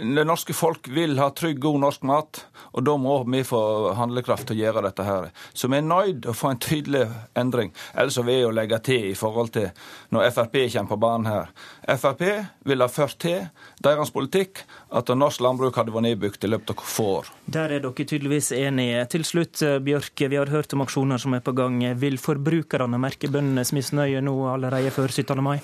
det 0.00 0.24
norske 0.24 0.54
folk 0.56 0.88
vil 0.88 1.18
ha 1.20 1.28
trygg, 1.36 1.58
god 1.60 1.80
norsk 1.82 2.04
mat, 2.08 2.40
og 2.72 2.84
da 2.86 2.94
må 2.96 3.18
vi 3.28 3.42
få 3.44 3.60
handlekraft 3.98 4.48
til 4.48 4.56
å 4.56 4.60
gjøre 4.64 4.84
dette 4.86 5.04
her. 5.04 5.28
Så 5.52 5.68
vi 5.68 5.80
er 5.80 5.86
til 6.22 6.30
å 6.32 6.36
få 6.36 6.52
en 6.52 6.60
tydelig 6.62 7.02
endring. 7.38 7.72
Ellers 7.94 8.18
vil 8.20 8.32
jeg 8.32 8.46
jo 8.46 8.54
legge 8.54 8.78
til 8.86 9.10
i 9.10 9.16
forhold 9.18 9.52
til 9.56 9.68
når 10.14 10.30
Frp 10.34 10.56
kommer 10.72 10.90
på 10.90 11.00
banen 11.04 11.28
her. 11.30 11.52
Frp 12.00 12.24
ville 12.66 12.86
ha 12.86 12.92
ført 12.92 13.18
til 13.20 13.48
deres 13.82 14.12
politikk 14.14 14.64
at 14.96 15.12
norsk 15.14 15.42
landbruk 15.44 15.76
hadde 15.78 15.94
vært 15.94 16.08
nedbygd 16.08 16.46
i 16.46 16.52
løpet 16.54 16.74
av 16.74 16.86
få 16.86 17.08
år. 17.18 17.30
Der 17.50 17.76
er 17.76 17.84
dere 17.84 18.06
tydeligvis 18.06 18.52
enige. 18.56 19.04
Til 19.12 19.26
slutt, 19.26 19.62
Bjørke, 19.84 20.30
vi 20.30 20.38
har 20.40 20.50
hørt 20.52 20.74
om 20.76 20.84
aksjoner 20.86 21.20
som 21.20 21.34
er 21.36 21.44
på 21.44 21.54
gang. 21.56 21.82
Vil 22.00 22.18
forbrukerne 22.20 23.00
merke 23.00 23.30
bøndenes 23.30 23.74
misnøye 23.76 24.22
nå 24.24 24.36
allerede 24.54 24.94
før 24.94 25.12
17. 25.12 25.42
mai? 25.44 25.58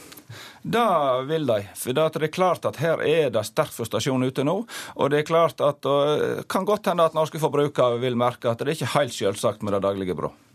Det 0.63 0.87
vil 1.29 1.47
de. 1.49 1.61
For 1.79 1.97
det 1.97 2.23
er 2.23 2.35
klart 2.35 2.67
at 2.69 2.81
her 2.83 3.03
er 3.05 3.31
det 3.35 3.45
sterk 3.49 3.75
frustrasjon 3.75 4.27
ute 4.27 4.47
nå. 4.47 4.59
Og 4.97 5.13
det 5.13 5.23
er 5.23 5.29
klart 5.29 5.63
at 5.65 5.83
det 5.87 6.47
kan 6.53 6.67
godt 6.69 6.91
hende 6.91 7.07
at 7.07 7.17
norske 7.17 7.41
forbrukere 7.43 8.01
vil 8.03 8.19
merke 8.19 8.51
at 8.51 8.61
det 8.61 8.69
er 8.69 8.79
ikke 8.79 8.95
helt 8.99 9.17
selvsagt 9.17 9.63
med 9.63 9.77
det 9.77 9.85
daglige 9.87 10.19
brød. 10.19 10.46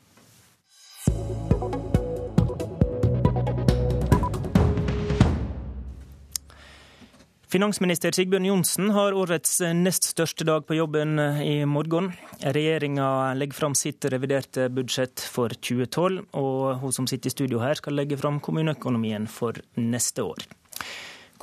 Finansminister 7.51 8.13
Sigbjørn 8.15 8.45
Johnsen 8.47 8.93
har 8.95 9.11
årets 9.11 9.57
nest 9.75 10.05
største 10.07 10.45
dag 10.47 10.63
på 10.63 10.77
jobben 10.77 11.19
i 11.43 11.65
morgen. 11.67 12.13
Regjeringa 12.39 13.33
legger 13.35 13.57
fram 13.57 13.73
sitt 13.75 14.05
reviderte 14.07 14.69
budsjett 14.71 15.19
for 15.19 15.51
2012, 15.51 16.21
og 16.39 16.79
hun 16.79 16.95
som 16.95 17.09
sitter 17.11 17.27
i 17.27 17.33
studio 17.33 17.59
her 17.59 17.75
skal 17.75 17.99
legge 17.99 18.15
fram 18.21 18.39
kommuneøkonomien 18.39 19.27
for 19.27 19.59
neste 19.75 20.23
år. 20.23 20.45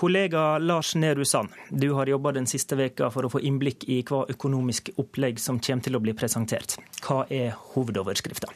Kollega 0.01 0.47
Lars 0.63 0.95
Nehru 0.97 1.27
Sand, 1.29 1.53
du 1.69 1.91
har 1.99 2.09
jobba 2.09 2.33
den 2.39 2.49
siste 2.49 2.79
veka 2.81 3.11
for 3.13 3.29
å 3.29 3.33
få 3.35 3.43
innblikk 3.45 3.85
i 3.93 4.01
hva 4.09 4.23
økonomisk 4.33 4.95
opplegg 4.97 5.37
som 5.45 5.61
kommer 5.61 5.85
til 5.85 6.01
å 6.01 6.03
bli 6.07 6.17
presentert. 6.17 6.79
Hva 7.05 7.27
er 7.29 7.53
hovedoverskrifta? 7.75 8.49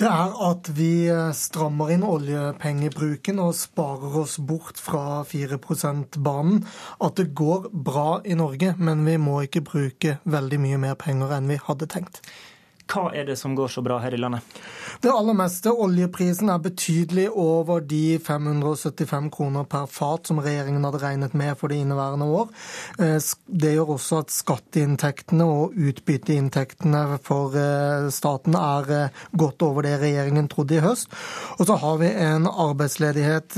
Det 0.00 0.08
er 0.08 0.32
at 0.46 0.68
vi 0.72 1.06
strammer 1.36 1.90
inn 1.92 2.04
oljepengebruken 2.06 3.40
og 3.42 3.52
sparer 3.58 4.14
oss 4.22 4.38
bort 4.40 4.80
fra 4.80 5.20
4 5.28 5.58
%-banen. 5.60 6.62
At 7.04 7.20
det 7.20 7.34
går 7.36 7.68
bra 7.72 8.22
i 8.24 8.36
Norge, 8.38 8.72
men 8.78 9.04
vi 9.06 9.18
må 9.20 9.42
ikke 9.44 9.64
bruke 9.68 10.16
veldig 10.24 10.60
mye 10.64 10.80
mer 10.86 10.96
penger 10.98 11.36
enn 11.36 11.52
vi 11.52 11.60
hadde 11.68 11.90
tenkt. 11.92 12.22
Hva 12.92 13.08
er 13.16 13.24
det 13.24 13.38
som 13.40 13.54
går 13.56 13.70
så 13.72 13.82
bra 13.84 13.96
her 14.02 14.12
i 14.12 14.20
landet? 14.20 14.44
Det 15.00 15.10
aller 15.10 15.36
meste. 15.36 15.72
Oljeprisen 15.72 16.50
er 16.52 16.60
betydelig 16.62 17.24
over 17.30 17.80
de 17.80 18.18
575 18.20 19.30
kroner 19.32 19.64
per 19.64 19.86
fat 19.90 20.28
som 20.28 20.42
regjeringen 20.44 20.84
hadde 20.84 21.00
regnet 21.00 21.36
med 21.38 21.56
for 21.58 21.72
det 21.72 21.80
inneværende 21.80 22.28
år. 22.28 22.50
Eh, 23.00 23.16
det 23.48 23.72
gjør 23.72 23.94
også 23.96 24.20
at 24.22 24.34
skatteinntektene 24.34 25.46
og 25.48 25.78
utbytteinntektene 25.88 27.00
for 27.24 27.56
eh, 27.58 28.10
staten 28.12 28.58
er 28.58 28.92
eh, 28.98 29.22
godt 29.40 29.64
over 29.64 29.88
det 29.88 29.96
regjeringen 30.02 30.50
trodde 30.52 30.76
i 30.76 30.84
høst. 30.84 31.08
Og 31.56 31.66
så 31.70 31.78
har 31.80 31.96
vi 32.02 32.12
en 32.12 32.46
arbeidsledighet 32.50 33.56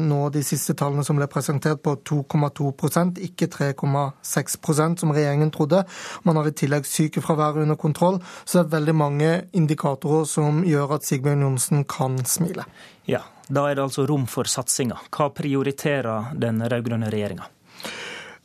nå 0.00 0.20
de 0.32 0.42
siste 0.44 0.74
tallene 0.78 1.02
som 1.06 1.18
ble 1.18 1.26
presentert 1.30 1.82
på 1.84 1.96
2,2% 2.06 3.18
ikke 3.26 3.50
3,6% 3.52 5.02
som 5.02 5.12
regjeringen 5.14 5.50
trodde. 5.54 5.82
Man 6.24 6.38
har 6.38 6.48
i 6.48 6.54
tillegg 6.56 6.88
sykefravær 6.88 7.60
under 7.64 7.78
kontroll. 7.80 8.20
Så 8.44 8.59
er 8.60 8.72
veldig 8.72 8.94
mange 8.96 9.30
indikatorer 9.56 10.26
som 10.28 10.62
gjør 10.66 10.96
at 10.98 11.06
Sigbjørn 11.08 11.46
Johnsen 11.46 11.84
kan 11.88 12.18
smile. 12.24 12.66
Ja, 13.10 13.24
Da 13.50 13.64
er 13.66 13.74
det 13.74 13.82
altså 13.82 14.04
rom 14.06 14.28
for 14.30 14.46
satsinga. 14.46 15.00
Hva 15.10 15.32
prioriterer 15.34 16.36
den 16.38 16.62
rød-grønne 16.62 17.10
regjeringa? 17.10 17.48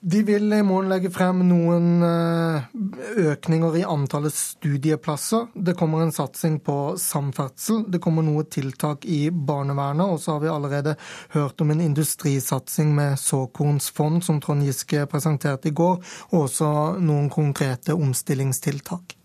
De 0.05 0.19
vil 0.22 0.53
i 0.53 0.62
morgen 0.62 0.91
legge 0.91 1.10
frem 1.10 1.39
noen 1.50 2.03
eh, 2.05 2.65
økninger 3.31 3.77
i 3.79 3.86
antallet 3.89 4.36
studieplasser. 4.38 5.48
Det 5.53 5.74
kommer 5.79 6.03
en 6.03 6.13
satsing 6.13 6.60
på 6.62 6.75
samferdsel. 7.01 7.88
Det 7.89 7.98
kommer 8.03 8.22
noe 8.22 8.43
tiltak 8.45 9.07
i 9.10 9.31
barnevernet. 9.34 10.05
Og 10.05 10.22
så 10.22 10.36
har 10.36 10.43
vi 10.43 10.51
allerede 10.53 10.93
hørt 11.34 11.65
om 11.65 11.74
en 11.74 11.81
industrisatsing 11.81 12.93
med 12.93 13.17
såkornsfond, 13.17 14.22
som 14.27 14.38
Trond 14.45 14.67
Giske 14.67 15.07
presenterte 15.10 15.72
i 15.72 15.75
går. 15.81 15.98
Og 16.36 16.39
også 16.43 16.69
noen 17.01 17.31
konkrete 17.34 17.98
omstillingstiltak. 17.98 19.17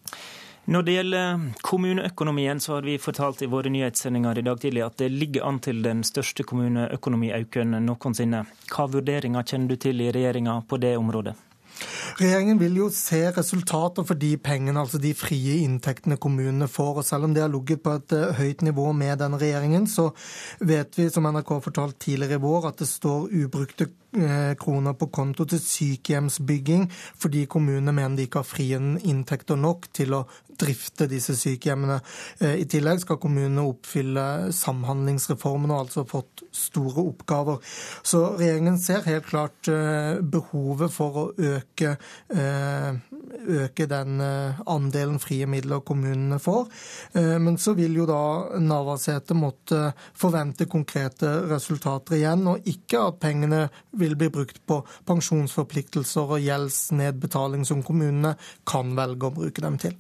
Når 0.69 0.83
det 0.85 0.95
gjelder 0.95 1.45
kommuneøkonomien, 1.65 2.61
så 2.61 2.75
har 2.77 2.85
vi 2.85 2.99
fortalt 3.01 3.41
i 3.43 3.49
våre 3.51 3.73
nyhetssendinger 3.73 4.39
i 4.39 4.45
dag 4.45 4.61
tidlig 4.61 4.85
at 4.85 4.99
det 5.01 5.09
ligger 5.11 5.47
an 5.49 5.61
til 5.65 5.81
den 5.83 6.05
største 6.05 6.45
kommuneøkonomiøkningen 6.45 7.89
noensinne. 7.89 8.45
Hva 8.69 8.89
vurderinger 8.93 9.47
kjenner 9.47 9.73
du 9.73 9.81
til 9.81 10.05
i 10.05 10.11
regjeringa 10.13 10.61
på 10.69 10.79
det 10.83 10.99
området? 11.01 11.39
Regjeringen 12.21 12.59
vil 12.61 12.77
jo 12.77 12.89
se 12.93 13.21
resultater 13.33 14.05
for 14.07 14.19
de 14.19 14.35
pengene, 14.43 14.81
altså 14.83 14.99
de 15.01 15.13
frie 15.17 15.61
inntektene 15.65 16.19
kommunene 16.21 16.69
får. 16.69 17.01
og 17.01 17.07
Selv 17.07 17.25
om 17.25 17.35
det 17.35 17.43
har 17.43 17.53
ligget 17.53 17.83
på 17.83 17.95
et 17.97 18.13
eh, 18.17 18.35
høyt 18.37 18.63
nivå 18.67 18.91
med 18.93 19.19
denne 19.23 19.39
regjeringen, 19.41 19.87
så 19.89 20.11
vet 20.61 20.99
vi, 20.99 21.09
som 21.11 21.29
NRK 21.29 21.55
har 21.57 21.65
fortalt 21.65 21.99
tidligere 22.01 22.37
i 22.41 22.45
vår, 22.45 22.69
at 22.69 22.83
det 22.83 22.89
står 22.91 23.31
ubrukte 23.45 23.89
eh, 24.17 24.53
kroner 24.61 24.99
på 24.99 25.09
konto 25.15 25.47
til 25.49 25.63
sykehjemsbygging 25.63 26.89
fordi 26.91 27.47
kommunene 27.51 27.95
mener 27.95 28.19
de 28.19 28.29
ikke 28.29 28.43
har 28.43 28.49
frie 28.49 28.81
inntekter 28.81 29.57
nok 29.57 29.89
til 29.97 30.19
å 30.19 30.25
drifte 30.61 31.09
disse 31.11 31.37
sykehjemmene. 31.39 32.01
Eh, 32.41 32.61
I 32.63 32.69
tillegg 32.71 33.03
skal 33.05 33.21
kommunene 33.23 33.65
oppfylle 33.71 34.27
samhandlingsreformen 34.57 35.73
og 35.75 35.87
altså 35.87 36.07
fått 36.09 36.45
store 36.55 37.07
oppgaver. 37.07 37.61
Så 38.03 38.23
regjeringen 38.39 38.79
ser 38.81 39.07
helt 39.09 39.29
klart 39.31 39.69
behovet 40.31 40.93
for 40.93 41.19
å 41.21 41.27
øke 41.37 41.97
Eh, 42.31 42.95
øke 43.49 43.87
den 43.87 44.21
eh, 44.21 44.61
andelen 44.67 45.19
frie 45.19 45.47
midler 45.47 45.81
kommunene 45.87 46.39
får. 46.39 46.69
Eh, 47.13 47.39
men 47.43 47.59
så 47.59 47.75
vil 47.79 47.97
jo 47.97 48.07
da 48.09 48.59
Navarsete 48.61 49.35
måtte 49.35 49.93
forvente 50.19 50.69
konkrete 50.71 51.33
resultater 51.51 52.19
igjen, 52.21 52.47
og 52.51 52.69
ikke 52.71 53.07
at 53.09 53.21
pengene 53.23 53.65
vil 53.99 54.17
bli 54.19 54.31
brukt 54.33 54.63
på 54.67 54.83
pensjonsforpliktelser 55.09 56.37
og 56.37 56.45
gjeldsnedbetaling 56.45 57.67
som 57.67 57.83
kommunene 57.87 58.37
kan 58.69 58.95
velge 58.99 59.31
å 59.31 59.37
bruke 59.41 59.65
dem 59.65 59.81
til. 59.81 59.99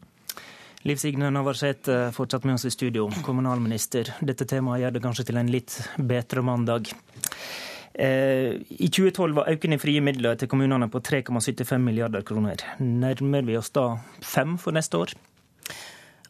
Liv 0.83 0.97
Signe 0.97 1.29
Navarsete, 1.31 2.13
fortsatt 2.13 2.45
med 2.45 2.55
oss 2.55 2.65
i 2.65 2.71
studio, 2.73 3.11
kommunalminister. 3.23 4.15
Dette 4.25 4.47
temaet 4.49 4.81
gjør 4.81 4.95
det 4.95 5.03
kanskje 5.05 5.27
til 5.29 5.37
en 5.37 5.51
litt 5.53 5.75
bedre 6.09 6.41
mandag. 6.41 6.89
Eh, 7.93 8.57
I 8.81 8.89
2012 8.89 9.35
var 9.37 9.51
økningen 9.53 9.77
i 9.77 9.83
frie 9.83 10.01
midler 10.01 10.39
til 10.41 10.49
kommunene 10.49 10.89
på 10.89 11.03
3,75 11.05 11.85
milliarder 11.85 12.25
kroner. 12.25 12.65
Nærmer 12.81 13.45
vi 13.45 13.59
oss 13.61 13.69
da 13.77 13.99
fem 14.25 14.57
for 14.63 14.73
neste 14.73 15.03
år? 15.03 15.13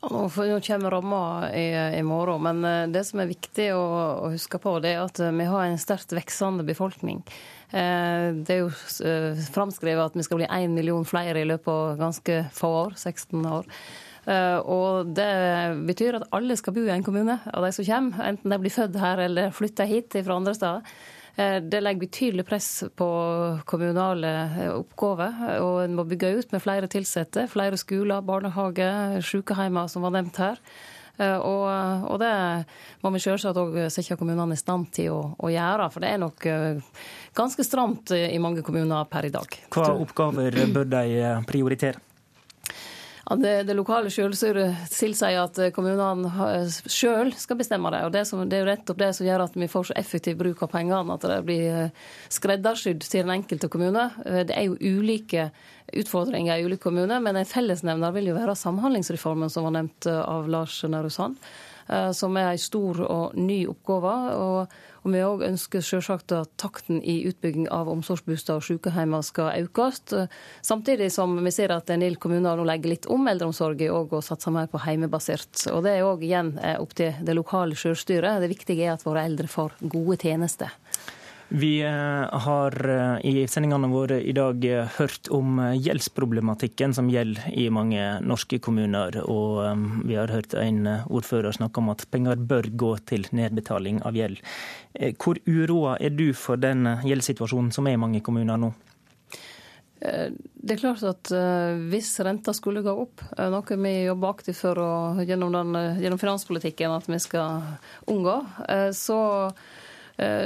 Nå 0.01 0.27
kommer 0.33 0.97
ramma 0.97 1.23
i, 1.55 2.03
morgen, 2.03 2.43
men 2.43 2.67
eh, 2.67 2.91
det 2.91 3.05
som 3.07 3.23
er 3.23 3.31
viktig 3.31 3.71
å, 3.77 3.87
å, 4.27 4.35
huske 4.35 4.59
på, 4.59 4.75
det 4.83 4.97
er 4.97 5.05
at 5.05 5.23
vi 5.23 5.47
har 5.47 5.69
en 5.69 5.79
sterkt 5.79 6.11
veksende 6.17 6.67
befolkning. 6.67 7.23
Eh, 7.71 8.35
det 8.35 8.59
er 8.59 8.65
jo 8.65 8.75
framskrevet 9.55 10.11
at 10.11 10.19
vi 10.19 10.27
skal 10.27 10.43
bli 10.43 10.51
én 10.51 10.75
million 10.75 11.07
flere 11.07 11.39
i 11.39 11.51
løpet 11.55 11.71
av 11.71 11.99
ganske 12.03 12.45
få 12.51 12.77
år, 12.87 12.99
16 12.99 13.45
år. 13.47 13.75
Og 14.31 15.09
det 15.17 15.31
betyr 15.89 16.21
at 16.21 16.29
alle 16.37 16.55
skal 16.59 16.75
bo 16.77 16.85
i 16.85 16.93
en 16.95 17.03
kommune 17.03 17.35
av 17.51 17.65
de 17.67 17.71
som 17.75 17.87
kommer, 17.89 18.21
enten 18.29 18.53
de 18.53 18.59
blir 18.63 18.75
født 18.75 18.99
her 19.03 19.25
eller 19.25 19.55
flytter 19.57 19.89
hit 19.91 20.15
fra 20.23 20.37
andre 20.37 20.55
steder. 20.55 20.93
Eh, 21.41 21.63
det 21.63 21.81
legger 21.81 22.01
betydelig 22.01 22.47
press 22.47 22.69
på 22.97 23.09
kommunale 23.69 24.31
eh, 24.61 24.71
oppgaver. 24.75 25.43
Og 25.65 25.83
en 25.85 25.99
må 25.99 26.07
bygge 26.09 26.35
ut 26.39 26.55
med 26.55 26.63
flere 26.63 26.91
ansatte, 26.91 27.47
flere 27.51 27.79
skoler, 27.81 28.25
barnehager, 28.27 29.21
sykehjemmer, 29.25 29.89
som 29.89 30.07
var 30.07 30.17
nevnt 30.17 30.41
her. 30.43 30.61
Eh, 31.21 31.37
og, 31.37 31.65
og, 32.11 32.19
det 32.23 32.35
må 33.05 33.15
vi 33.15 33.23
selvsagt 33.23 33.61
òg 33.61 33.79
sette 33.93 34.19
kommunene 34.21 34.57
i 34.57 34.61
stand 34.61 34.91
til 34.97 35.15
å, 35.15 35.23
å, 35.39 35.53
gjøre, 35.53 35.89
for 35.93 36.05
det 36.05 36.13
er 36.13 36.23
nok 36.23 36.49
ganske 37.37 37.67
stramt 37.67 38.15
i 38.17 38.39
mange 38.43 38.65
kommuner 38.67 39.09
per 39.11 39.29
i 39.29 39.35
dag. 39.35 39.59
Hva 39.71 39.93
oppgaver 39.95 40.63
bør 40.75 40.95
de 40.99 41.35
prioritere? 41.49 42.10
Det, 43.41 43.55
det 43.69 43.77
lokale 43.77 44.11
selvstyret 44.13 44.89
tilsier 44.91 45.43
at 45.43 45.59
kommunene 45.77 46.31
sjøl 46.91 47.33
skal 47.39 47.59
bestemme 47.61 47.93
det. 47.93 48.03
og 48.07 48.15
det, 48.15 48.25
som, 48.29 48.43
det, 48.49 48.57
er 48.59 48.65
jo 48.65 48.71
nettopp 48.71 49.01
det 49.03 49.11
som 49.17 49.27
gjør 49.29 49.45
at 49.45 49.59
vi 49.61 49.69
får 49.71 49.91
så 49.91 49.97
effektiv 50.01 50.39
bruk 50.41 50.63
av 50.65 50.73
pengene. 50.73 51.15
At 51.15 51.27
det 51.29 51.41
blir 51.47 51.67
eh, 51.69 52.07
skreddersydd 52.33 53.05
til 53.05 53.27
den 53.27 53.35
enkelte 53.37 53.71
kommune. 53.73 54.09
Eh, 54.25 54.43
det 54.49 54.57
er 54.57 54.69
jo 54.69 54.79
ulike 54.81 55.51
utfordringer 56.01 56.59
i 56.59 56.67
ulike 56.67 56.87
kommuner, 56.89 57.21
men 57.23 57.39
en 57.39 57.49
fellesnevner 57.49 58.15
vil 58.17 58.31
jo 58.31 58.39
være 58.39 58.57
Samhandlingsreformen, 58.59 59.51
som 59.53 59.69
var 59.69 59.77
nevnt 59.79 60.09
eh, 60.11 60.23
av 60.23 60.49
Lars 60.51 60.81
Nehru 60.89 61.11
Sand. 61.13 61.39
Som 62.15 62.37
er 62.39 62.53
en 62.53 62.63
stor 62.63 63.03
og 63.07 63.37
ny 63.39 63.65
oppgave. 63.71 64.15
og 64.37 64.73
og 65.01 65.15
vi 65.15 65.21
òg 65.25 65.45
ønsker 65.47 65.85
selvsagt 65.85 66.33
at 66.37 66.51
takten 66.61 67.01
i 67.01 67.23
utbygging 67.31 67.69
av 67.73 67.89
omsorgsboliger 67.89 68.59
og 68.59 68.67
sykehjemmer 68.67 69.25
skal 69.25 69.65
økes. 69.65 70.03
Samtidig 70.67 71.09
som 71.15 71.39
vi 71.41 71.53
ser 71.55 71.73
at 71.73 71.91
en 71.93 72.05
del 72.05 72.19
kommuner 72.21 72.59
nå 72.59 72.67
legger 72.69 72.93
litt 72.93 73.09
om 73.13 73.29
eldreomsorgen 73.31 73.95
og 73.97 74.19
satser 74.25 74.53
mer 74.55 74.69
på 74.71 74.83
heimebasert. 74.85 75.65
Og 75.73 75.85
det 75.87 75.97
er 75.97 76.09
òg 76.09 76.27
igjen 76.27 76.53
opp 76.77 76.93
til 76.99 77.17
det 77.25 77.37
lokale 77.39 77.79
selvstyret. 77.81 78.43
Det 78.45 78.53
viktige 78.53 78.91
er 78.91 78.99
at 78.99 79.07
våre 79.07 79.25
eldre 79.25 79.49
får 79.49 79.79
gode 79.81 80.21
tjenester. 80.21 80.77
Vi 81.53 81.83
eh, 81.83 82.39
har 82.39 82.75
eh, 82.91 83.27
i 83.27 83.47
sendingene 83.51 83.89
våre 83.91 84.21
i 84.23 84.33
dag 84.33 84.65
eh, 84.65 84.87
hørt 84.99 85.27
om 85.35 85.59
gjeldsproblematikken 85.75 86.95
som 86.95 87.09
gjelder 87.11 87.49
i 87.59 87.65
mange 87.75 88.05
norske 88.23 88.61
kommuner. 88.63 89.19
Og 89.27 89.59
vi 90.07 90.15
har 90.15 90.31
hørt 90.31 90.55
en 90.55 90.87
ordfører 91.11 91.57
snakke 91.57 91.83
om 91.83 91.91
at 91.91 92.07
penger 92.15 92.39
bør 92.39 92.71
gå 92.71 92.93
til 93.11 93.27
nedbetaling 93.35 93.99
av 94.07 94.15
gjeld. 94.15 94.39
Hvor 95.19 95.43
uroa 95.49 95.97
er 95.99 96.15
du 96.15 96.31
for 96.39 96.61
den 96.61 96.87
gjeldssituasjonen 97.03 97.75
som 97.75 97.91
er 97.91 97.99
i 97.99 98.01
mange 98.01 98.23
kommuner 98.23 98.61
nå? 98.61 98.71
Det 100.01 100.77
er 100.77 100.81
klart 100.81 101.03
at 101.05 101.29
hvis 101.91 102.15
renta 102.25 102.55
skulle 102.57 102.81
gå 102.87 102.95
opp, 103.03 103.21
noe 103.37 103.83
vi 103.83 103.93
jobber 104.07 104.33
aktivt 104.33 104.63
for 104.63 104.81
å, 104.81 104.93
gjennom, 105.27 105.53
den, 105.53 105.99
gjennom 106.01 106.23
finanspolitikken 106.23 106.95
at 106.95 107.11
vi 107.11 107.21
skal 107.21 107.61
unngå, 108.09 108.39
så 108.97 109.21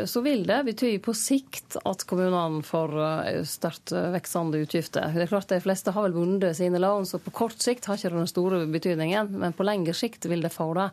så 0.07 0.21
vil 0.21 0.45
det 0.47 0.61
bety 0.69 0.93
på 1.03 1.15
sikt 1.17 1.77
at 1.85 2.05
kommunene 2.07 2.63
får 2.63 2.95
eh, 3.03 3.41
sterkt 3.49 3.93
eh, 3.93 4.11
veksende 4.15 4.61
utgifter. 4.63 5.09
Det 5.15 5.25
er 5.25 5.33
klart 5.33 5.51
De 5.51 5.61
fleste 5.65 5.95
har 5.95 6.07
vel 6.07 6.15
bundet 6.15 6.57
sine 6.59 6.79
lån, 6.79 7.09
så 7.11 7.19
på 7.23 7.33
kort 7.35 7.59
sikt 7.63 7.89
har 7.91 7.99
ikke 7.99 8.13
det 8.13 8.23
den 8.23 8.31
store 8.31 8.65
betydningen. 8.71 9.33
Men 9.43 9.57
på 9.57 9.67
lengre 9.67 9.97
sikt 9.97 10.29
vil 10.31 10.45
det 10.45 10.53
få 10.55 10.71
det. 10.79 10.89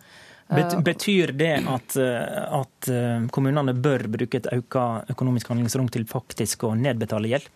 Betyr 0.83 1.31
det 1.39 1.53
at, 1.71 1.93
at 1.95 2.87
kommunene 3.31 3.71
bør 3.71 4.03
bruke 4.11 4.41
et 4.41 4.49
økt 4.51 4.75
økonomisk 5.13 5.53
handlingsrom 5.53 5.87
til 5.93 6.03
faktisk 6.09 6.65
å 6.67 6.73
nedbetale 6.75 7.31
gjeld? 7.31 7.47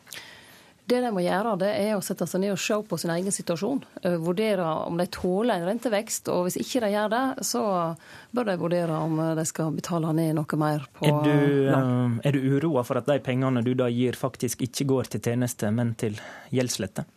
Det 0.85 0.99
de 1.01 1.09
må 1.09 1.23
gjøre, 1.25 1.55
det 1.63 1.71
er 1.81 1.95
å 1.95 2.03
sette 2.05 2.27
seg 2.29 2.43
ned 2.43 2.53
og 2.53 2.61
se 2.61 2.77
på 2.85 2.99
sin 3.01 3.13
egen 3.15 3.33
situasjon. 3.33 3.81
Eh, 4.03 4.17
vurdere 4.21 4.67
om 4.85 4.99
de 5.01 5.07
tåler 5.09 5.57
en 5.57 5.65
rentevekst. 5.71 6.29
Og 6.29 6.45
hvis 6.45 6.59
ikke 6.61 6.83
de 6.85 6.91
gjør 6.93 7.09
det, 7.13 7.23
så 7.47 7.63
bør 8.35 8.51
de 8.51 8.57
vurdere 8.61 8.99
om 9.01 9.17
de 9.39 9.45
skal 9.49 9.73
betale 9.73 10.13
ned 10.13 10.35
noe 10.37 10.61
mer 10.61 10.85
på 10.93 11.09
Er 11.09 11.19
du, 11.25 11.33
uh, 11.73 12.19
er 12.21 12.37
du 12.37 12.49
uroa 12.53 12.85
for 12.85 13.01
at 13.01 13.09
de 13.09 13.17
pengene 13.25 13.65
du 13.65 13.73
da 13.77 13.89
gir, 13.89 14.19
faktisk 14.19 14.61
ikke 14.67 14.89
går 14.93 15.13
til 15.15 15.25
tjeneste, 15.25 15.73
men 15.73 15.95
til 15.97 16.21
gjeldslette? 16.53 17.07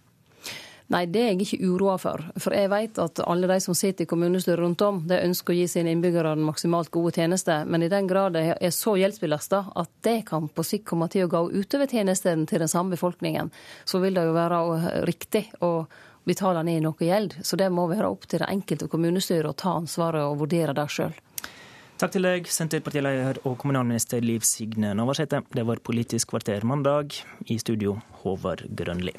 Nei, 0.89 1.03
det 1.13 1.21
er 1.21 1.27
jeg 1.35 1.45
ikke 1.45 1.67
uroa 1.69 1.99
for. 2.01 2.23
For 2.41 2.57
jeg 2.57 2.71
vet 2.73 2.99
at 3.03 3.21
alle 3.29 3.49
de 3.51 3.59
som 3.61 3.77
sitter 3.77 4.07
i 4.07 4.09
kommunestyret 4.09 4.63
rundt 4.63 4.81
om, 4.87 5.03
de 5.09 5.19
ønsker 5.21 5.53
å 5.53 5.57
gi 5.59 5.67
sine 5.69 5.93
innbyggere 5.93 6.33
maksimalt 6.41 6.89
gode 6.95 7.13
tjenester. 7.19 7.67
Men 7.69 7.85
i 7.85 7.91
den 7.93 8.09
grad 8.09 8.39
de 8.39 8.55
er 8.57 8.73
så 8.73 8.95
gjeldsbelasta 8.97 9.67
at 9.77 9.93
det 10.07 10.23
kan 10.31 10.49
på 10.49 10.65
sikt 10.65 10.89
komme 10.89 11.11
til 11.13 11.27
å 11.27 11.33
gå 11.35 11.45
utover 11.53 11.93
tjenestene 11.93 12.49
til 12.49 12.65
den 12.65 12.73
samme 12.73 12.97
befolkningen, 12.97 13.53
så 13.85 14.01
vil 14.01 14.17
det 14.17 14.25
jo 14.31 14.35
være 14.39 15.05
riktig 15.05 15.45
å 15.61 15.73
betale 16.29 16.65
ned 16.65 16.87
noe 16.87 17.05
gjeld. 17.05 17.37
Så 17.45 17.61
det 17.61 17.69
må 17.69 17.85
være 17.93 18.09
opp 18.09 18.25
til 18.25 18.41
det 18.41 18.49
enkelte 18.49 18.89
kommunestyret 18.89 19.53
å 19.53 19.57
ta 19.61 19.77
ansvaret 19.83 20.25
og 20.25 20.41
vurdere 20.41 20.73
det 20.73 20.89
sjøl. 20.93 21.13
Takk 22.01 22.15
til 22.15 22.25
deg, 22.25 22.49
Senterpartileder 22.49 23.43
og 23.43 23.59
kommunalminister 23.61 24.25
Liv 24.25 24.45
Signe 24.47 24.95
Navarsete. 24.97 25.43
Det 25.53 25.69
var 25.69 25.85
Politisk 25.85 26.33
kvarter 26.33 26.65
mandag. 26.65 27.19
I 27.51 27.61
studio, 27.61 27.99
Håvard 28.23 28.71
Grønli. 28.73 29.19